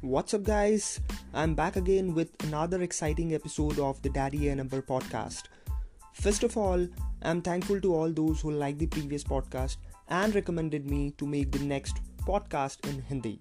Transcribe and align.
What's 0.00 0.34
up, 0.34 0.42
guys? 0.42 1.00
I'm 1.34 1.54
back 1.54 1.76
again 1.76 2.14
with 2.14 2.30
another 2.44 2.82
exciting 2.82 3.34
episode 3.34 3.78
of 3.78 4.00
the 4.02 4.08
Daddy 4.08 4.48
A 4.48 4.54
Number 4.54 4.80
podcast. 4.82 5.44
First 6.12 6.42
of 6.42 6.56
all, 6.56 6.86
I'm 7.22 7.42
thankful 7.42 7.80
to 7.80 7.94
all 7.94 8.10
those 8.10 8.40
who 8.40 8.50
liked 8.52 8.78
the 8.78 8.86
previous 8.86 9.24
podcast 9.24 9.76
and 10.08 10.34
recommended 10.34 10.90
me 10.90 11.10
to 11.18 11.26
make 11.26 11.50
the 11.50 11.64
next 11.64 11.96
podcast 12.24 12.88
in 12.88 13.02
Hindi. 13.02 13.40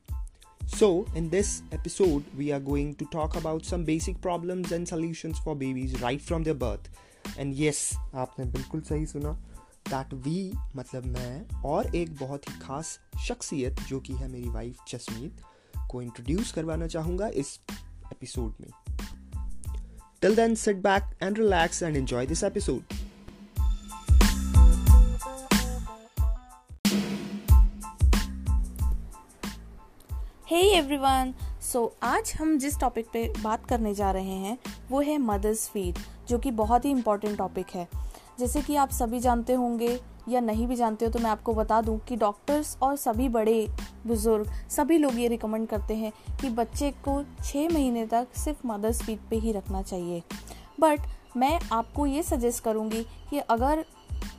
So, 0.68 1.06
in 1.16 1.30
this 1.30 1.62
episode, 1.72 2.24
we 2.38 2.52
are 2.52 2.60
going 2.60 2.96
to 2.96 3.06
talk 3.06 3.36
about 3.36 3.66
some 3.66 3.84
basic 3.84 4.20
problems 4.22 4.72
and 4.72 4.88
solutions 4.88 5.40
for 5.40 5.56
babies 5.56 6.02
right 6.02 6.22
from 6.22 6.44
their 6.44 6.54
birth. 6.54 6.90
And 7.38 7.54
yes, 7.56 7.98
आपने 8.16 8.46
बिल्कुल 8.46 8.82
सही 8.82 9.06
सुना 9.06 9.32
that 9.90 10.14
we 10.14 10.54
मतलब 10.76 11.06
मैं 11.06 11.62
और 11.66 11.96
एक 11.96 12.16
बहुत 12.18 12.50
ही 12.50 12.60
खास 12.60 13.00
शख्सियत 13.28 13.80
जो 13.90 14.00
कि 14.00 14.14
है 14.14 14.28
मेरी 14.28 14.50
वाइफ 14.50 14.80
जसमीत 14.88 15.42
को 15.91 16.03
इंट्रोड्यूस 16.03 16.53
करवाना 16.53 16.87
चाहूँगा 16.87 17.29
इस 17.29 17.59
एपिसोड 18.13 18.55
में। 18.61 18.71
Till 20.21 20.37
then 20.37 20.55
sit 20.55 20.77
back 20.77 21.15
and 21.23 21.39
relax 21.39 21.83
and 21.83 21.97
enjoy 21.97 22.27
this 22.27 22.45
episode 22.45 22.83
hey 30.47 30.61
everyone 30.71 31.35
so 31.73 31.81
आज 32.03 32.33
हम 32.41 32.59
जिस 32.59 32.79
टॉपिक 32.79 33.07
पे 33.13 33.33
बात 33.43 33.67
करने 33.67 33.95
जा 33.95 34.11
रहे 34.11 34.37
हैं, 34.37 34.57
वो 34.91 35.01
है 35.01 35.19
मदर्स 35.19 35.69
फ़ीड 35.69 35.99
जो 36.29 36.39
कि 36.39 36.51
बहुत 36.51 36.85
ही 36.85 36.91
इंपॉर्टेंट 36.91 37.37
टॉपिक 37.39 37.67
है। 37.75 37.89
जैसे 38.39 38.63
कि 38.63 38.77
आप 38.77 38.91
सभी 38.91 39.21
जानते 39.21 39.53
होंगे 39.53 40.01
या 40.29 40.41
नहीं 40.41 40.67
भी 40.67 40.77
जानते 40.77 41.05
हो 41.05 41.11
तो 41.11 41.19
मैं 41.19 41.31
आपको 41.31 41.55
बता 41.55 41.81
दूँ 41.81 41.99
कि 41.99 42.17
डॉक्टर्स 42.17 42.77
और 42.83 42.97
सभी 42.97 43.29
बड़े 43.29 43.67
बुज़ुर्ग, 44.07 44.51
सभी 44.71 44.99
लोग 44.99 45.19
ये 45.19 45.29
रिकमेंड 45.29 45.69
करते 45.69 45.95
हैं 45.95 46.13
कि 46.41 46.51
बच्चे 46.51 46.91
को 47.05 47.23
छः 47.45 47.69
महीने 47.69 48.07
तक 48.07 48.27
सिर्फ़ 48.37 48.67
मदर्स 48.67 49.03
फ़ीड 49.03 49.19
पे 49.31 49.37
ही 49.37 49.53
रखना 49.53 49.83
चाहिए। 49.83 50.23
बट 50.81 51.01
मैं 51.37 51.59
आपको 51.73 52.07
ये 52.07 52.23
सजेस्ट 52.23 52.65
करूँगी 52.65 53.03
कि 53.31 53.39
अगर 53.39 53.85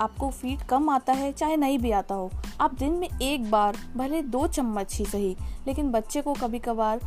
आपको 0.02 0.30
फ़ीड 0.30 0.62
कम 0.62 0.90
आता 0.90 1.14
है, 1.14 1.32
चाहे 1.32 1.56
नहीं 1.58 1.78
भी 1.80 1.92
आता 1.92 2.16
हो, 2.16 2.30
आप 2.62 2.74
दिन 2.74 2.94
में 2.94 3.08
एक 3.22 3.50
बार, 3.52 3.78
भले 3.96 4.22
दो 4.22 4.48
चम्मच 4.48 4.96
ही 4.96 5.06
सही, 5.06 5.36
लेकिन 5.68 5.92
बच्चे 5.92 6.22
को 6.22 6.34
कभी 6.34 6.60
कभार 6.60 7.00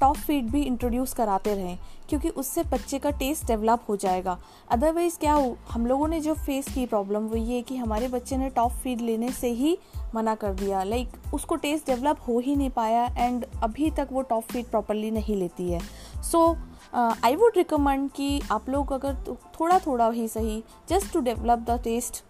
टॉप 0.00 0.16
फ़ीड 0.16 0.50
भी 0.50 0.62
इंट्रोड्यूस 0.62 1.12
कराते 1.14 1.54
रहें 1.54 1.78
क्योंकि 2.08 2.28
उससे 2.30 2.62
बच्चे 2.62 2.98
का 2.98 3.10
टेस्ट 3.10 3.46
डेवलप 3.46 3.80
हो 3.88 3.96
जाएगा। 3.96 4.38
अदरवाइज़ 4.70 5.18
क्या 5.18 5.32
हो 5.32 5.56
हम 5.70 5.86
लोगों 5.86 6.08
ने 6.08 6.20
जो 6.20 6.34
फेस 6.36 6.68
की 6.74 6.86
प्रॉब्लम 6.86 7.26
वो 7.28 7.36
ये 7.36 7.60
कि 7.62 7.76
हमारे 7.76 8.08
बच्चे 8.08 8.36
ने 8.36 8.48
टॉप 8.50 8.72
फ़ीड 8.72 9.00
लेने 9.00 9.30
से 9.32 9.48
ही 9.52 9.76
मना 10.14 10.34
कर 10.34 10.54
दिया। 10.54 10.82
लाइक 10.82 11.08
like, 11.08 11.34
उसको 11.34 11.56
टेस्ट 11.56 11.86
डेवलप 11.86 12.18
हो 12.28 12.38
ही 12.38 12.56
नहीं 12.56 12.70
पाया 12.70 13.04
एंड 13.18 13.44
अभी 13.62 13.90
तक 13.90 14.08
वो 14.12 14.22
टॉप 14.22 14.44
फ़ीड 14.44 14.66
प्रॉपरली 14.66 15.10
नहीं 15.10 15.36
लेती 15.36 15.70
है। 15.70 15.80
सो 16.22 16.56
आई 16.94 17.36
वुड 17.36 17.56
रिकमेंड 17.56 18.10
कि 18.10 18.40
आप 18.52 18.68
लोग 18.68 18.92
अगर 18.92 19.14
तो 19.24 19.36
थोड़ा 19.60 19.78
थोड़ा 19.78 20.10
ही 20.10 20.26
सही 20.28 20.62
just 20.88 21.12
to 21.12 21.20
develop 21.20 21.58
the 21.70 21.80
taste 21.84 22.22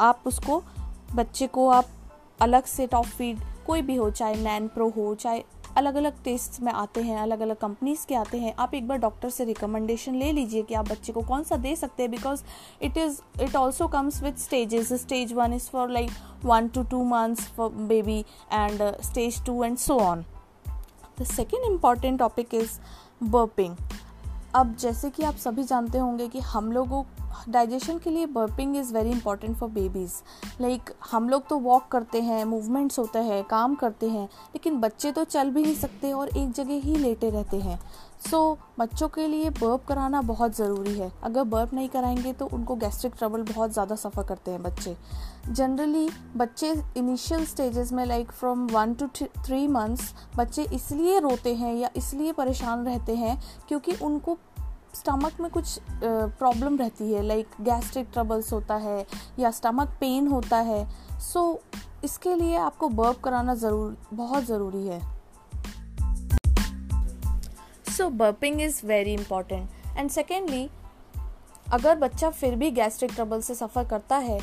आप 0.00 0.22
उसको 0.26 0.62
बच्चे 1.14 1.46
को 1.46 1.68
आप 1.68 1.86
अलग 2.40 2.64
से 2.64 2.86
टॉप 2.86 3.06
फ़ीड 3.06 3.40
कोई 3.66 3.82
भी 3.82 3.96
हो 3.96 4.10
चाहे 4.10 4.34
नैन 4.34 4.68
प्रो 4.68 4.88
हो 4.88 5.14
चाहे 5.14 5.42
अलग 5.76 5.94
अलग 5.94 6.22
टेस्ट 6.24 6.60
में 6.62 6.72
आते 6.72 7.02
हैं 7.02 7.18
अलग 7.18 7.40
अलग 7.40 7.56
कंपनीज़ 7.56 8.06
के 8.06 8.14
आते 8.14 8.38
हैं। 8.38 8.54
आप 8.58 8.74
एक 8.74 8.88
बार 8.88 8.98
डॉक्टर 8.98 9.30
से 9.30 9.44
रिकमेंडेशन 9.44 10.14
ले 10.14 10.30
लीजिए 10.32 10.62
कि 10.62 10.74
आप 10.74 10.88
बच्चे 10.88 11.12
को 11.12 11.22
कौन 11.22 11.42
सा 11.42 11.56
दे 11.56 11.74
सकते 11.76 12.02
हैं 12.02 12.10
because 12.10 12.42
it 12.82 12.96
is 12.96 13.20
it 13.42 13.56
also 13.56 13.88
comes 13.88 14.22
with 14.22 14.36
stages 14.36 14.92
stage 15.02 15.32
one 15.32 15.52
is 15.52 15.68
for 15.70 15.90
like 15.90 16.10
one 16.44 16.68
to 16.68 16.82
two 16.82 17.04
months 17.04 17.48
for 17.48 17.70
baby 17.88 18.18
and 18.52 18.82
stage 19.02 19.44
two 19.46 19.62
and 19.64 19.76
so 19.78 19.98
on 20.00 20.24
the 21.20 21.24
second 21.26 21.72
important 21.72 22.18
topic 22.18 22.54
is 22.54 22.78
burping 23.22 23.76
अब 24.54 24.76
जैसे 24.76 25.10
कि 25.10 25.22
आप 25.22 25.36
सभी 25.36 25.64
जानते 25.64 25.98
होंगे 25.98 26.28
कि 26.28 26.40
हम 26.40 26.72
लोगों 26.72 27.02
डाइजेशन 27.48 27.98
के 27.98 28.10
लिए 28.10 28.26
burping 28.26 28.76
is 28.76 28.92
very 28.94 29.10
important 29.10 29.56
for 29.56 29.68
babies 29.68 30.12
like 30.60 30.90
हम 31.10 31.28
लोग 31.28 31.48
तो 31.48 31.58
वॉक 31.58 31.86
करते 31.88 32.20
हैं 32.20 32.44
मूवमेंट्स 32.44 32.98
होते 32.98 33.18
हैं, 33.18 33.44
काम 33.44 33.74
करते 33.74 34.08
हैं, 34.08 34.24
लेकिन 34.24 34.80
बच्चे 34.80 35.12
तो 35.12 35.24
चल 35.24 35.50
भी 35.50 35.62
नहीं 35.62 35.74
सकते 35.74 36.12
और 36.12 36.28
एक 36.28 36.52
जगह 36.52 36.80
ही 36.80 36.96
लेटे 36.96 37.30
रहते 37.30 37.56
हैं। 37.56 37.80
सो 38.20 38.38
so, 38.54 38.80
बच्चों 38.80 39.08
के 39.08 39.26
लिए 39.26 39.50
बर्प 39.50 39.84
कराना 39.84 40.20
बहुत 40.22 40.56
ज़रूरी 40.56 40.92
है। 40.94 41.10
अगर 41.24 41.44
बर्प 41.44 41.72
नहीं 41.74 41.88
कराएँगे 41.88 42.32
तो 42.32 42.46
उनको 42.46 42.74
गैस्ट्रिक 42.76 43.14
ट्रबल 43.18 43.42
बहुत 43.42 43.72
ज़्यादा 43.72 43.94
सफ़र 43.96 44.22
करते 44.22 44.50
हैं 44.50 44.62
बच्चे। 44.62 44.96
जनरली 45.48 46.08
बच्चे 46.36 46.72
इनिशियल 46.96 47.44
स्टेजेस 47.44 47.92
में 47.92 48.04
like 48.06 48.32
from 48.32 48.66
one 48.66 48.94
to 48.94 49.06
three 49.16 49.66
months 49.68 50.12
बच्चे 50.36 50.62
इसलिए 50.74 51.18
रोते 51.20 51.54
हैं 51.54 51.74
या 51.74 51.90
इसलिए 51.96 52.32
परेशान 52.32 52.84
रहते 52.86 53.14
हैं 53.16 53.38
क्योंकि 53.68 53.92
उनको 54.02 54.36
स्टमक 54.94 55.40
में 55.40 55.50
कुछ 55.50 55.78
प्रॉब्लम 56.02 56.76
रहती 56.76 57.12
है। 57.12 57.22
लाइक 57.22 57.48
गैस्ट्रिक 57.60 58.08
ट्रबल्स 58.12 58.52
होता 58.52 58.74
है 58.76 59.06
या 59.38 59.50
स्टमक 59.50 59.96
पेन 60.00 60.26
होता 60.26 60.56
है। 60.56 60.84
सो 61.20 61.40
so, 61.52 62.04
इसके 62.04 62.34
लिए 62.34 62.56
आपको 62.56 62.88
बर्प 62.90 63.20
कराना 63.20 63.54
ज़रूर 63.54 63.96
बहुत 64.12 64.44
ज़रूरी 64.44 64.86
है। 64.86 65.19
So 67.98 68.08
burping 68.10 68.60
is 68.60 68.86
very 68.86 69.12
important 69.12 69.70
and 69.96 70.10
secondly 70.10 70.70
अगर 71.72 71.96
बच्चा 71.96 72.30
फिर 72.30 72.54
भी 72.56 72.70
गैस्ट्रिक 72.70 73.12
ट्रबल 73.12 73.40
से 73.40 73.54
सफ़र 73.54 73.84
करता 73.84 74.16
है 74.16 74.40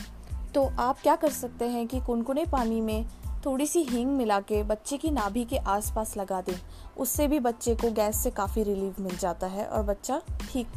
तो 0.56 0.72
आप 0.80 1.00
क्या 1.00 1.16
कर 1.16 1.30
सकते 1.30 1.66
हैं 1.66 1.88
कि 1.88 2.00
कुनकुने 2.00 2.46
पानी 2.46 2.82
में 2.82 3.06
थोड़ी 3.46 3.68
सी 3.68 3.82
हींग 3.84 4.12
मिला 4.12 4.40
के 4.40 4.64
बच्चे 4.64 4.98
की 4.98 5.12
नाभि 5.12 5.44
के 5.46 5.58
आसपास 5.58 6.18
लगा 6.18 6.42
दें। 6.42 6.60
उससे 6.98 7.28
भी 7.28 7.40
बच्चे 7.40 7.76
को 7.76 7.92
गैस 7.92 8.18
से 8.18 8.32
काफ़ी 8.32 8.64
रिलीफ 8.64 9.00
मिल 9.00 9.18
जाता 9.18 9.48
है 9.48 9.66
और 9.66 9.84
बच्चा 9.84 10.22
ठीक 10.52 10.68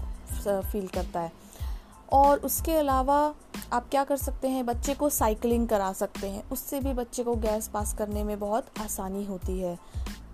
फील 0.73 0.87
करता 0.87 1.21
है। 1.21 1.33
और 2.13 2.39
उसके 2.39 2.73
अलावा 2.73 3.35
आप 3.73 3.89
क्या 3.91 4.05
कर 4.05 4.17
सकते 4.17 4.49
हैं, 4.49 4.67
बच्चे 4.67 4.95
को 4.95 5.09
साइकिलिंग 5.09 5.69
करा 5.69 5.93
सकते 5.93 6.31
हैं। 6.31 6.51
उससे 6.51 6.81
भी 6.81 6.93
बच्चे 6.93 7.25
को 7.25 7.35
गैस 7.35 7.69
पास 7.69 7.95
करने 7.95 8.25
में 8.25 8.39
बहुत 8.39 8.67
आसानी 8.81 9.25
होती 9.25 9.61
है। 9.61 9.79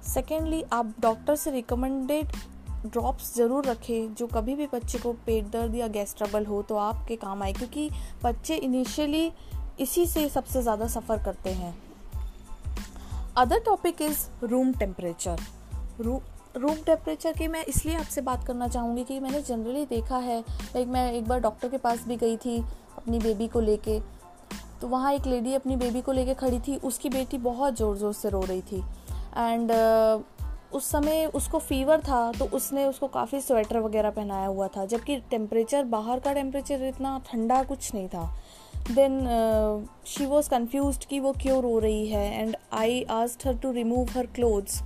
सेकेंडली 0.06 0.62
आप 0.72 0.92
डॉक्टर 1.00 1.36
से 1.36 1.50
रिकमेंडेड 1.50 2.32
ड्रॉप्स 2.86 3.34
ज़रूर 3.36 3.64
रखें 3.66 4.14
जो 4.14 4.26
कभी 4.26 4.54
भी 4.54 4.66
बच्चे 4.66 4.98
को 4.98 5.12
पेट 5.26 5.50
दर्द 5.52 5.74
या 5.74 5.86
गैस 5.88 6.14
ट्रबल 6.18 6.44
हो 6.46 6.62
तो 6.62 6.76
आपके 6.76 7.16
काम 7.16 7.42
आए, 7.42 7.52
क्योंकि 7.52 7.90
बच्चे 8.24 8.56
इनिशियली 8.56 9.30
इसी 9.80 10.06
से 10.06 10.28
सबसे 10.28 10.62
ज़्यादा 10.62 10.86
सफ़र 10.88 11.22
करते 11.24 11.50
हैं। 11.52 11.74
Other 13.36 13.58
topic 13.60 14.02
is 14.02 14.26
room 14.44 14.72
temperature 14.74 15.40
room 16.00 16.74
temperature 16.76 17.32
की 17.32 17.48
मैं 17.48 17.64
इसलिए 17.64 17.96
आपसे 17.96 18.20
बात 18.22 18.46
करना 18.46 18.68
चाहूँगी 18.68 19.04
कि 19.04 19.18
मैंने 19.20 19.40
जनरली 19.42 19.84
देखा 19.86 20.18
है 20.18 20.38
लाइक 20.40 20.88
मैं 20.88 21.10
एक 21.12 21.26
बार 21.28 21.40
डॉक्टर 21.40 21.68
के 21.68 21.78
पास 21.78 22.04
भी 22.08 22.16
गई 22.16 22.36
थी 22.36 22.58
अपनी 22.96 23.18
बेबी 23.18 23.48
को 23.48 23.60
लेके 23.60 23.98
तो 24.80 24.88
वहाँ 24.88 25.12
एक 25.12 25.26
लेडी 25.26 25.54
अपनी 25.54 25.76
बेबी 25.76 26.00
को 26.00 26.12
लेके 26.12 26.34
खड़ी 26.34 26.58
थी, 26.58 26.76
उसकी 26.76 27.08
बेटी 27.08 27.38
बहुत 27.40 27.76
ज़ोर 27.76 27.96
ज़ोर 27.96 28.12
से 28.12 28.28
रो 28.28 28.40
रही 28.40 28.62
थी। 28.62 28.82
एंड 29.36 29.72
uh, 29.72 30.22
उस 30.72 30.90
समय 30.90 31.26
उसको 31.34 31.58
फीवर 31.58 32.00
था 32.00 32.32
तो 32.32 32.44
उसने 32.44 32.84
उसको 32.84 33.06
काफ़ी 33.08 33.40
स्वेटर 33.40 33.78
वगैरह 33.78 34.10
पहनाया 34.10 34.46
हुआ 34.46 34.68
था 34.68 34.84
जबकि 34.84 35.16
टेम्परेचर 35.30 35.84
बाहर 35.84 36.20
का 36.20 36.32
टेम्परेचर 36.32 36.84
इतना 36.84 37.18
ठंडा 37.26 37.62
कुछ 37.62 37.94
नहीं 37.94 38.08
था। 38.08 38.24
देन 38.90 39.86
शी 40.06 40.26
वॉज़ 40.26 40.50
कन्फ्यूज़ 40.50 40.98
कि 41.10 41.20
वो 41.20 41.32
क्यों 41.32 41.62
रो 41.62 41.78
रही 41.78 42.06
है 42.06 42.40
and 42.40 42.56
I 42.72 43.02
asked 43.10 43.46
her 43.46 43.56
to 43.56 43.72
remove 43.72 44.10
her 44.10 44.26
clothes 44.26 44.82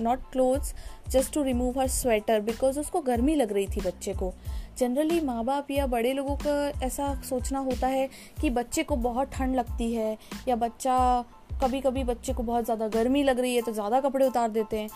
not 0.00 0.30
clothes 0.32 0.74
just 1.08 1.32
to 1.34 1.42
remove 1.42 1.80
her 1.80 1.88
sweater 1.88 2.40
because 2.40 2.80
उसको 2.80 3.00
गर्मी 3.00 3.34
लग 3.34 3.52
रही 3.52 3.66
थी 3.66 3.80
बच्चे 3.80 4.14
को। 4.14 4.32
जनरली 4.78 5.20
माँ 5.20 5.44
बाप 5.44 5.70
या 5.70 5.86
बड़े 5.86 6.12
लोगों 6.12 6.36
का 6.36 6.86
ऐसा 6.86 7.14
सोचना 7.28 7.58
होता 7.58 7.86
है 7.86 8.08
कि 8.40 8.50
बच्चे 8.50 8.82
को 8.82 8.96
बहुत 8.96 9.30
ठंड 9.32 9.56
लगती 9.56 9.92
है 9.92 10.16
या 10.48 10.56
बच्चा 10.56 11.24
कभी 11.62 11.80
कभी 11.80 12.04
बच्चे 12.04 12.32
को 12.32 12.42
बहुत 12.42 12.64
ज़्यादा 12.64 12.88
गर्मी 12.90 13.22
लग 13.22 13.40
रही 13.40 13.54
है 13.56 13.62
तो 13.62 13.72
ज़्यादा 13.72 14.00
कपड़े 14.00 14.26
उतार 14.26 14.50
देते 14.50 14.78
हैं। 14.78 14.88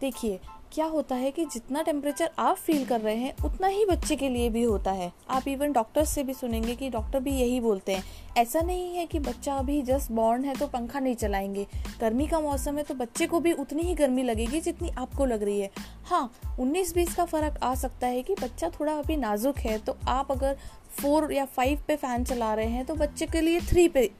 देखिए, 0.00 0.38
क्या 0.72 0.86
होता 0.86 1.14
है 1.14 1.30
कि 1.30 1.44
जितना 1.44 1.82
टेम्परेचर 1.82 2.30
आप 2.38 2.56
फील 2.56 2.84
कर 2.86 3.00
रहे 3.00 3.16
हैं, 3.16 3.34
उतना 3.44 3.66
ही 3.66 3.84
बच्चे 3.86 4.16
के 4.16 4.28
लिए 4.28 4.48
भी 4.50 4.62
होता 4.62 4.92
है। 4.92 5.10
आप 5.30 5.46
इवन 5.48 5.72
डॉक्टर 5.72 6.04
से 6.04 6.22
भी 6.24 6.34
सुनेंगे 6.34 6.74
कि 6.74 6.88
डॉक्टर 6.90 7.20
भी 7.20 7.32
यही 7.32 7.60
बोलते 7.60 7.94
हैं। 7.94 8.04
ऐसा 8.36 8.60
नहीं 8.60 8.96
है 8.96 9.06
कि 9.06 9.18
बच्चा 9.18 9.54
अभी 9.54 9.80
जस्ट 9.82 10.12
बॉर्न 10.12 10.44
है 10.44 10.54
तो 10.54 10.66
पंखा 10.66 11.00
नहीं 11.00 11.14
चलाएँगे। 11.14 11.66
गर्मी 12.00 12.26
का 12.26 12.40
मौसम 12.40 12.78
है 12.78 12.82
तो 12.82 12.94
बच्चे 12.94 13.26
को 13.26 13.40
भी 13.40 13.52
उतनी 13.54 13.82
ही 13.82 13.94
गर्मी 13.94 14.22
लगेगी 14.22 14.60
जितनी 14.60 14.90
आपको 14.90 15.26
लग 15.26 15.42
रही 15.42 15.60
है। 15.60 15.70
हाँ 16.04 16.30
उन्नीस 16.60 16.94
बीस 16.94 17.14
का 17.14 17.24
फ़र्क 17.24 17.58
आ 17.62 17.74
सकता 17.74 18.06
है 18.06 18.22
कि 18.22 18.34
बच्चा 18.42 18.70
थोड़ा 18.70 18.92
अभी 18.92 19.16
नाजुक 19.16 19.58
है 19.58 19.78
तो 19.78 19.96
आप 20.08 20.32
अगर 20.32 20.56
फोर 20.92 21.32
या 21.32 21.44
फाइव 21.46 21.82
पे 21.88 21.96
फ़ैन 21.96 22.24
चला 22.24 22.52
रहे 22.54 22.66
हैं 22.66 22.84
तो 22.86 22.94
बच्चे 22.94 23.26
के 23.26 23.40
लिए 23.40 23.60
थ्री 23.62 23.88
पे 23.88 24.10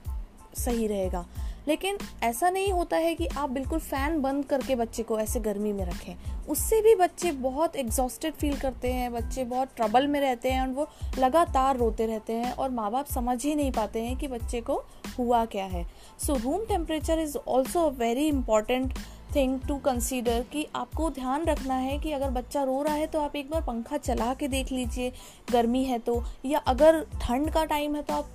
सही 0.56 0.86
रहेगा। 0.86 1.26
लेकिन 1.68 1.98
ऐसा 2.22 2.50
नहीं 2.50 2.72
होता 2.72 2.96
है 2.96 3.14
कि 3.14 3.26
आप 3.28 3.50
बिल्कुल 3.50 3.78
फ़ैन 3.80 4.20
बंद 4.22 4.44
करके 4.44 4.74
बच्चे 4.76 5.02
को 5.02 5.18
ऐसे 5.20 5.40
गर्मी 5.40 5.72
में 5.72 5.84
रखें। 5.84 6.14
उससे 6.48 6.80
भी 6.82 6.94
बच्चे 6.94 7.32
बहुत 7.32 7.76
एग्जॉस्टेड 7.76 8.34
फील 8.34 8.56
करते 8.58 8.92
हैं, 8.92 9.12
बच्चे 9.12 9.44
बहुत 9.44 9.68
ट्रबल 9.76 10.06
में 10.06 10.20
रहते 10.20 10.50
हैं 10.50 10.60
और 10.60 10.68
वो 10.68 10.88
लगातार 11.18 11.76
रोते 11.76 12.06
रहते 12.06 12.32
हैं 12.32 12.52
और 12.52 12.70
माँ 12.70 12.90
बाप 12.90 13.06
समझ 13.06 13.44
ही 13.44 13.54
नहीं 13.54 13.72
पाते 13.72 14.02
हैं 14.02 14.16
कि 14.18 14.28
बच्चे 14.28 14.60
को 14.60 14.82
हुआ 15.18 15.44
क्या 15.46 15.64
है। 15.64 15.86
So 16.26 16.34
room 16.34 16.64
temperature 16.66 17.18
is 17.18 17.36
also 17.38 17.80
a 17.80 17.92
very 17.94 18.26
important 18.28 18.94
thing 19.34 19.58
to 19.60 19.76
consider 19.76 20.44
कि 20.52 20.66
आपको 20.74 21.08
ध्यान 21.10 21.44
रखना 21.44 21.74
है 21.74 21.98
कि 21.98 22.12
अगर 22.12 22.30
बच्चा 22.30 22.62
रो 22.62 22.82
रहा 22.82 22.94
है 22.94 23.06
तो 23.06 23.20
आप 23.20 23.36
एक 23.36 23.50
बार 23.50 23.62
पंखा 23.62 23.96
चला 23.98 24.32
के 24.34 24.48
देख 24.48 24.72
लीजिए, 24.72 25.12
गर्मी 25.52 25.84
है 25.84 25.98
तो 25.98 26.22
या 26.44 26.58
अगर 26.58 27.00
ठंड 27.20 27.50
का 27.50 27.64
टाइम 27.64 27.94
है 27.96 28.02
तो 28.02 28.14
आप 28.14 28.28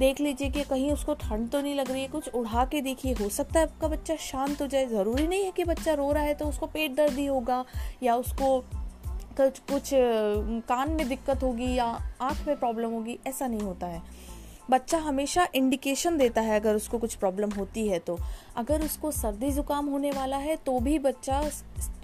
देख 0.00 0.20
लीजिए 0.20 0.50
कि 0.50 0.62
कहीं 0.64 0.90
उसको 0.92 1.14
ठंड 1.16 1.48
तो 1.50 1.60
नहीं 1.60 1.74
लग 1.74 1.90
रही 1.90 2.02
है, 2.02 2.08
कुछ 2.08 2.28
उड़ा 2.30 2.64
के 2.64 2.80
देखिए, 2.80 3.12
हो 3.14 3.28
सकता 3.28 3.60
है 3.60 3.66
आपका 3.66 3.88
बच्चा 3.88 4.16
शांत 4.20 4.60
हो 4.62 4.66
जाए। 4.66 4.86
ज़रूरी 4.86 5.26
नहीं 5.26 5.44
है 5.44 5.50
कि 5.50 5.64
बच्चा 5.64 5.94
रो 5.94 6.10
रहा 6.12 6.22
है 6.22 6.34
तो 6.34 6.44
उसको 6.44 6.66
पेट 6.66 6.94
दर्द 6.96 7.18
ही 7.18 7.26
होगा, 7.26 7.64
या 8.02 8.14
उसको 8.16 8.58
कुछ 9.40 9.90
कान 10.68 10.90
में 10.90 11.08
दिक्कत 11.08 11.42
होगी 11.42 11.74
या 11.74 11.84
आँख 12.20 12.46
में 12.46 12.56
प्रॉब्लम 12.56 12.90
होगी, 12.90 13.18
ऐसा 13.26 13.46
नहीं 13.46 13.60
होता 13.60 13.86
है। 13.86 14.02
बच्चा 14.70 14.98
हमेशा 14.98 15.46
इंडिकेशन 15.54 16.16
देता 16.18 16.40
है 16.40 16.58
अगर 16.60 16.74
उसको 16.74 16.98
कुछ 16.98 17.14
प्रॉब्लम 17.14 17.50
होती 17.50 17.86
है 17.88 17.98
तो। 17.98 18.18
अगर 18.56 18.82
उसको 18.82 19.10
सर्दी 19.10 19.50
ज़ुकाम 19.50 19.86
होने 19.86 20.10
वाला 20.10 20.36
है 20.36 20.56
तो 20.56 20.78
भी 20.80 20.98
बच्चा 20.98 21.42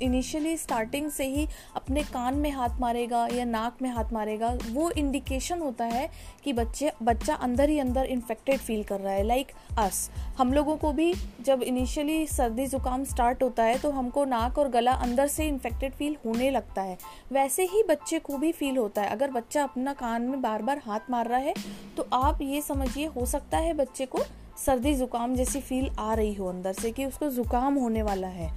इनिशियली 0.02 0.56
स्टार्टिंग 0.56 1.10
से 1.10 1.24
ही 1.26 1.46
अपने 1.76 2.02
कान 2.04 2.34
में 2.34 2.50
हाथ 2.50 2.78
मारेगा 2.80 3.26
या 3.28 3.44
नाक 3.44 3.82
में 3.82 3.88
हाथ 3.90 4.12
मारेगा। 4.12 4.48
वो 4.70 4.90
इंडिकेशन 4.90 5.60
होता 5.60 5.84
है 5.84 6.08
कि 6.44 6.52
बच्चे, 6.52 6.92
बच्चा 7.02 7.34
अंदर 7.36 7.68
ही 7.68 7.78
अंदर 7.78 8.04
इन्फेक्टेड 8.06 8.58
फील 8.58 8.82
कर 8.84 9.00
रहा 9.00 9.12
है 9.12 9.22
लाइक 9.22 9.46
like 9.46 9.78
अस 9.78 10.10
हम 10.38 10.52
लोगों 10.52 10.76
को 10.76 10.92
भी 10.92 11.12
जब 11.40 11.62
इनिशियली 11.62 12.26
सर्दी 12.26 12.66
ज़ुकाम 12.66 13.04
स्टार्ट 13.04 13.42
होता 13.42 13.62
है 13.62 13.78
तो 13.78 13.90
हमको 13.90 14.24
नाक 14.24 14.58
और 14.58 14.68
गला 14.68 14.92
अंदर 14.98 15.26
से 15.28 15.46
इन्फेक्टेड 15.48 15.92
फील 15.92 16.16
होने 16.26 16.50
लगता 16.50 16.82
है। 16.82 16.98
वैसे 17.32 17.64
ही 17.64 17.82
बच्चे 17.88 18.18
को 18.18 18.38
भी 18.38 18.52
फील 18.52 18.76
होता 18.76 19.02
है। 19.02 19.10
अगर 19.10 19.30
बच्चा 19.30 19.62
अपना 19.62 19.92
कान 19.94 20.22
में 20.22 20.40
बार 20.42 20.62
बार 20.62 20.82
हाथ 20.86 21.10
मार 21.10 21.28
रहा 21.28 21.38
है 21.38 21.54
तो 21.96 22.08
आप 22.14 22.42
ये 22.42 22.55
समझिए, 22.62 23.06
हो 23.06 23.26
सकता 23.26 23.58
है 23.58 23.72
बच्चे 23.74 24.06
को 24.06 24.24
सर्दी 24.64 24.94
ज़ुकाम 24.94 25.34
जैसी 25.34 25.60
फील 25.60 25.88
आ 25.98 26.12
रही 26.14 26.34
हो 26.34 26.48
अंदर 26.48 26.72
से 26.72 26.90
कि 26.92 27.04
उसको 27.04 27.28
ज़ुकाम 27.30 27.74
होने 27.74 28.02
वाला 28.02 28.28
है। 28.28 28.50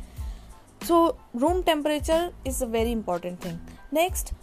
So 0.82 1.08
room 1.36 1.62
temperature 1.62 2.32
is 2.48 2.64
a 2.64 2.68
very 2.68 2.92
important 2.92 3.44
thing 3.46 3.58
next 3.94 4.34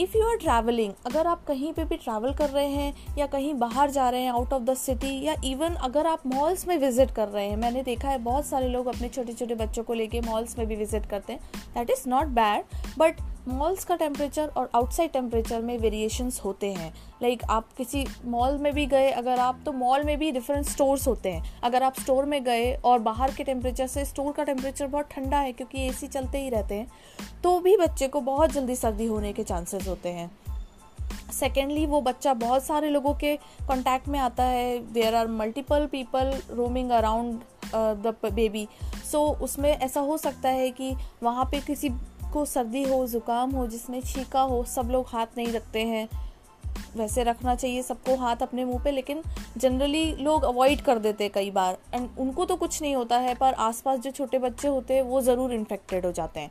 if 0.00 0.16
you 0.16 0.24
are 0.24 0.36
travelling 0.36 0.92
अगर 1.06 1.26
आप 1.26 1.44
कहीं 1.44 1.72
पे 1.72 1.84
भी 1.84 1.96
ट्रैवल 1.96 2.32
कर 2.34 2.50
रहे 2.50 2.68
हैं 2.68 3.16
या 3.18 3.26
कहीं 3.26 3.52
बाहर 3.54 3.90
जा 3.90 4.08
रहे 4.10 4.22
हैं 4.22 4.30
आउट 4.30 4.52
ऑफ़ 4.52 4.62
द 4.62 4.74
सिटी 4.74 5.20
या 5.22 5.34
इवन 5.44 5.74
अगर 5.84 6.06
आप 6.06 6.26
मॉल्स 6.26 6.66
में 6.68 6.76
विज़िट 6.78 7.10
कर 7.10 7.28
रहे 7.28 7.48
हैं, 7.48 7.56
मैंने 7.56 7.82
देखा 7.82 8.08
है 8.08 8.18
बहुत 8.18 8.46
सारे 8.46 8.68
लोग 8.68 8.86
अपने 8.86 9.08
छोटे 9.08 9.32
छोटे 9.32 9.54
बच्चों 9.54 9.84
को 9.84 9.94
लेके 9.94 10.20
मॉल्स 10.20 10.58
में 10.58 10.66
भी 10.66 10.76
विज़िट 10.76 11.06
करते 11.06 11.32
हैं। 11.32 11.40
That 11.74 11.90
is 11.90 12.08
not 12.08 12.26
bad 12.34 12.64
but 12.98 13.20
malls 13.48 13.84
का 13.84 13.96
टेम्परेचर 13.96 14.46
और 14.48 14.70
आउटसाइड 14.74 15.10
टेम्परेचर 15.12 15.60
में 15.62 15.76
वेरिएशंस 15.78 16.40
होते 16.44 16.72
हैं। 16.72 16.92
लाइक 17.22 17.38
like, 17.38 17.50
आप 17.50 17.72
किसी 17.76 18.04
मॉल 18.24 18.56
में 18.58 18.72
भी 18.74 18.86
गए, 18.86 19.10
अगर 19.10 19.38
आप 19.38 19.60
तो 19.66 19.72
मॉल 19.72 20.04
में 20.04 20.16
भी 20.18 20.30
डिफरेंट 20.32 20.66
स्टोर्स 20.66 21.06
होते 21.08 21.32
हैं। 21.32 21.60
अगर 21.62 21.82
आप 21.82 22.00
स्टोर 22.00 22.24
में 22.24 22.42
गए 22.44 22.72
और 22.74 22.98
बाहर 23.00 23.34
के 23.34 23.44
टेम्परेचर 23.44 23.86
से 23.86 24.04
स्टोर 24.04 24.32
का 24.32 24.44
टेम्परेचर 24.44 24.86
बहुत 24.86 25.08
ठंडा 25.10 25.38
है, 25.38 25.52
क्योंकि 25.52 25.86
एसी 25.86 26.06
चलते 26.06 26.38
ही 26.38 26.48
रहते 26.50 26.74
हैं 26.74 27.40
तो 27.42 27.58
भी 27.60 27.76
बच्चे 27.76 28.08
को 28.08 28.20
बहुत 28.22 28.52
जल्दी 28.52 28.76
सर्दी 28.76 29.06
होने 29.06 29.32
के 29.32 29.44
चांसेस 29.44 29.88
होते 29.88 30.08
हैं। 30.08 30.30
सेकेंडली 31.32 31.86
वो 31.86 32.00
बच्चा 32.00 32.34
बहुत 32.34 32.64
सारे 32.64 32.90
लोगों 32.90 33.14
के 33.14 33.34
कॉन्टैक्ट 33.68 34.08
में 34.08 34.18
आता 34.18 34.44
है। 34.44 34.78
There 34.92 35.14
are 35.14 35.26
multiple 35.28 35.86
people 35.86 36.32
roaming 36.50 36.90
around 36.90 37.40
the 37.66 38.14
baby 38.24 38.66
so 39.10 39.20
उसमें 39.42 39.70
ऐसा 39.70 40.00
हो 40.00 40.16
सकता 40.18 40.48
है 40.48 40.70
कि 40.70 40.94
वहाँ 41.22 41.44
पे 41.44 41.60
किसी 41.60 41.88
को 42.36 42.44
सर्दी 42.44 42.82
हो, 42.82 43.06
ज़ुकाम 43.06 43.50
हो, 43.50 43.66
जिसमें 43.66 44.00
छीका 44.00 44.40
हो, 44.40 44.64
सब 44.64 44.88
लोग 44.90 45.06
हाथ 45.08 45.26
नहीं 45.36 45.52
रखते 45.52 45.82
हैं। 45.82 46.08
वैसे 46.96 47.22
रखना 47.24 47.54
चाहिए 47.54 47.82
सबको 47.82 48.16
हाथ 48.16 48.36
अपने 48.36 48.64
मुँह 48.64 48.82
पे, 48.84 48.90
लेकिन 48.90 49.22
जनरली 49.56 50.04
लोग 50.12 50.42
अवॉइड 50.42 50.80
कर 50.80 50.98
देते 50.98 51.24
हैं 51.24 51.32
कई 51.32 51.50
बार। 51.50 51.78
एंड 51.94 52.08
उनको 52.18 52.44
तो 52.44 52.56
कुछ 52.56 52.82
नहीं 52.82 52.94
होता 52.96 53.18
है, 53.18 53.34
पर 53.34 53.54
आसपास 53.54 53.98
जो 53.98 54.10
छोटे 54.10 54.38
बच्चे 54.38 54.68
होते 54.68 54.94
हैं, 54.94 55.02
वो 55.02 55.20
ज़रूर 55.20 55.52
इन्फेक्टेड 55.52 56.06
हो 56.06 56.12
जाते 56.12 56.40
हैं। 56.40 56.50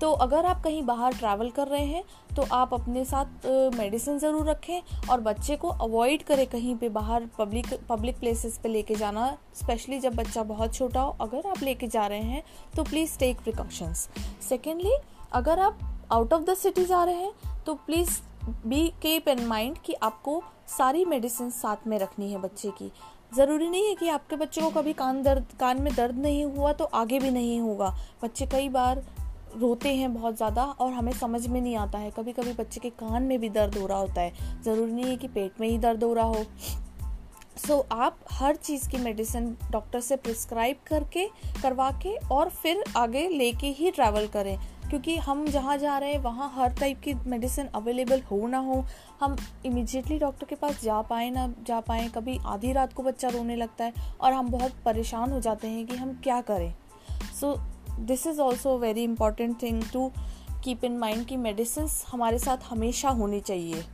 तो 0.00 0.10
अगर 0.12 0.46
आप 0.46 0.62
कहीं 0.62 0.82
बाहर 0.82 1.14
ट्रैवल 1.14 1.50
कर 1.50 1.68
रहे 1.68 1.84
हैं 1.84 2.02
तो 2.36 2.42
आप 2.52 2.74
अपने 2.74 3.04
साथ 3.04 3.46
मेडिसिन 3.76 4.18
ज़रूर 4.18 4.48
रखें 4.50 5.08
और 5.10 5.20
बच्चे 5.20 5.56
को 5.56 5.68
अवॉइड 5.68 6.22
करें 6.22 6.46
कहीं 6.46 6.76
पे 6.76 6.88
बाहर 6.88 7.26
पब्लिक 7.38 7.74
पब्लिक 7.88 8.18
प्लेसेस 8.18 8.58
पे 8.58 8.68
लेके 8.68 8.94
जाना 8.94 9.26
स्पेशली 9.54 9.98
जब 10.00 10.14
बच्चा 10.14 10.42
बहुत 10.44 10.74
छोटा 10.74 11.00
हो। 11.00 11.16
अगर 11.20 11.48
आप 11.50 11.62
लेके 11.62 11.86
जा 11.86 12.06
रहे 12.06 12.22
हैं 12.22 12.42
तो 12.76 12.84
प्लीज़ 12.84 13.18
टेक 13.18 13.40
प्रिकॉशंस 13.40 14.08
सेकेंडली 14.48 14.96
अगर 15.32 15.58
आप 15.58 15.78
आउट 16.12 16.32
ऑफ़ 16.32 16.42
द 16.42 16.54
सिटी 16.54 16.84
जा 16.84 17.04
रहे 17.04 17.14
हैं 17.14 17.62
तो 17.66 17.74
please 17.76 18.20
be 18.66 18.86
keep 19.02 19.28
in 19.28 19.44
mind 19.46 19.78
कि 19.78 19.94
आपको 20.02 20.42
सारी 20.68 21.04
मेडिसिन 21.04 21.50
साथ 21.52 21.86
में 21.86 21.98
रखनी 21.98 22.30
है 22.32 22.38
बच्चे 22.40 22.70
की। 22.78 22.90
ज़रूरी 23.36 23.68
नहीं 23.68 23.86
है 23.88 23.94
कि 23.94 24.08
आपके 24.08 24.36
बच्चे 24.36 24.60
को 24.60 24.70
कभी 24.70 24.92
कान 24.92 25.22
दर्द, 25.22 25.46
कान 25.60 25.80
में 25.82 25.94
दर्द 25.94 26.18
नहीं 26.18 26.44
हुआ 26.46 26.72
तो 26.72 26.84
आगे 26.84 27.18
भी 27.18 27.30
नहीं 27.30 27.60
होगा। 27.60 27.94
बच्चे 28.22 28.46
कई 28.46 28.68
बार 28.68 29.02
रोते 29.56 29.94
हैं 29.94 30.12
बहुत 30.14 30.36
ज़्यादा 30.36 30.64
और 30.64 30.92
हमें 30.92 31.12
समझ 31.12 31.46
में 31.46 31.60
नहीं 31.60 31.76
आता 31.76 31.98
है। 31.98 32.10
कभी 32.10 32.32
कभी 32.32 32.52
बच्चे 32.52 32.80
के 32.80 32.90
कान 32.90 33.22
में 33.22 33.38
भी 33.40 33.48
दर्द 33.48 33.78
हो 33.78 33.86
रहा 33.86 33.98
होता 33.98 34.20
है। 34.20 34.62
ज़रूरी 34.62 34.92
नहीं 34.92 35.04
है 35.04 35.16
कि 35.16 35.28
पेट 35.28 35.60
में 35.60 35.68
ही 35.68 35.78
दर्द 35.78 36.04
हो 36.04 36.12
रहा 36.14 36.24
हो। 36.24 36.44
सो 37.58 37.74
so, 37.74 37.84
आप 37.92 38.18
हर 38.30 38.56
चीज़ 38.56 38.88
की 38.88 38.96
मेडिसिन 38.96 39.56
डॉक्टर 39.70 40.00
से 40.00 40.16
प्रिस्क्राइब 40.16 40.76
करके 40.86 41.26
करवा 41.62 41.90
के 42.02 42.14
और 42.32 42.48
फिर 42.52 42.82
आगे 42.96 43.28
लेके 43.28 43.66
ही 43.66 43.90
ट्रैवल 43.90 44.26
करें। 44.26 44.58
क्योंकि 44.90 45.16
हम 45.16 45.44
जहाँ 45.46 45.76
जा 45.78 45.96
रहे 45.98 46.12
हैं 46.12 46.18
वहाँ 46.18 46.50
हर 46.54 46.72
टाइप 46.74 47.00
की 47.00 47.14
मेडिसिन 47.26 47.66
अवेलेबल 47.74 48.20
हो 48.20 48.46
ना 48.48 48.58
हो 48.58 48.84
हम 49.20 49.36
इमिजिएटली 49.66 50.18
डॉक्टर 50.18 50.46
के 50.46 50.54
पास 50.54 50.82
जा 50.82 51.00
पाए 51.02 51.28
ना 51.30 51.46
जा 51.66 51.80
पाए। 51.80 52.08
कभी 52.08 52.38
आधी 52.46 52.72
रात 52.72 52.92
को 52.92 53.02
बच्चा 53.02 53.28
रोने 53.28 53.56
लगता 53.56 53.84
है 53.84 53.92
और 54.20 54.32
हम 54.32 54.50
बहुत 54.50 54.72
परेशान 54.84 55.32
हो 55.32 55.40
जाते 55.40 55.68
हैं 55.68 55.86
कि 55.86 55.96
हम 55.96 56.12
क्या 56.24 56.40
करें। 56.40 56.72
So 57.40 57.52
so, 57.52 57.60
this 58.06 58.26
is 58.26 58.40
also 58.40 58.78
very 58.78 59.04
important 59.04 59.62
thing 59.62 59.82
to 59.92 60.10
keep 60.64 60.84
in 60.84 60.98
mind 60.98 61.24
कि 61.26 61.36
मेडिसिन 61.36 61.88
हमारे 62.12 62.38
साथ 62.38 62.70
हमेशा 62.70 63.10
होनी 63.20 63.40
चाहिए 63.40 63.84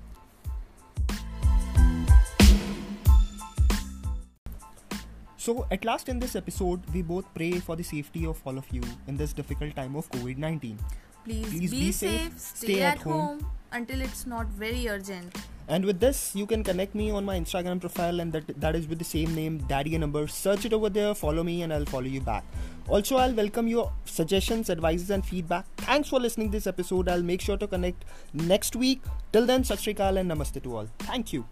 So, 5.45 5.67
at 5.71 5.83
last 5.85 6.09
in 6.09 6.21
this 6.21 6.35
episode, 6.37 6.85
we 6.93 7.03
both 7.03 7.27
pray 7.35 7.61
for 7.65 7.75
the 7.77 7.85
safety 7.85 8.25
of 8.27 8.39
all 8.47 8.57
of 8.61 8.69
you 8.73 8.83
in 9.07 9.19
this 9.19 9.35
difficult 9.41 9.75
time 9.77 9.95
of 9.95 10.09
COVID 10.11 10.39
19. 10.39 10.79
Please, 11.25 11.49
Please 11.49 11.71
be, 11.71 11.81
be 11.81 11.93
safe, 11.93 12.13
safe, 12.13 12.39
stay, 12.39 12.67
stay 12.67 12.83
at, 12.83 12.95
at 12.95 13.03
home, 13.03 13.21
home 13.21 13.47
until 13.73 14.01
it's 14.01 14.25
not 14.27 14.47
very 14.47 14.89
urgent. 14.89 15.37
And 15.67 15.85
with 15.87 15.99
this, 15.99 16.35
you 16.37 16.47
can 16.47 16.63
connect 16.63 16.95
me 16.95 17.11
on 17.11 17.25
my 17.25 17.39
Instagram 17.39 17.81
profile, 17.81 18.21
and 18.21 18.33
that 18.33 18.61
that 18.61 18.77
is 18.77 18.87
with 18.87 18.99
the 18.99 19.05
same 19.05 19.35
name, 19.35 19.59
Daddy 19.67 19.97
Number. 19.97 20.27
Search 20.27 20.67
it 20.67 20.75
over 20.75 20.91
there, 20.91 21.15
follow 21.15 21.43
me, 21.43 21.63
and 21.63 21.73
I'll 21.73 21.87
follow 21.87 22.13
you 22.17 22.21
back. 22.21 22.45
Also, 22.87 23.17
I'll 23.17 23.33
welcome 23.33 23.67
your 23.67 23.91
suggestions, 24.05 24.69
advices, 24.69 25.11
and 25.11 25.25
feedback. 25.25 25.67
Thanks 25.79 26.11
for 26.11 26.21
listening 26.21 26.51
this 26.51 26.67
episode. 26.67 27.09
I'll 27.09 27.23
make 27.23 27.41
sure 27.41 27.57
to 27.57 27.67
connect 27.67 28.05
next 28.35 28.77
week. 28.77 29.01
Till 29.33 29.47
then, 29.47 29.65
Sat 29.65 29.87
and 29.87 30.31
Namaste 30.31 30.63
to 30.63 30.77
all. 30.77 30.89
Thank 30.99 31.33
you. 31.33 31.47